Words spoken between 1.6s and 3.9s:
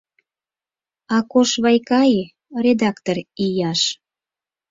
Вайкаи, редактор Ийаш.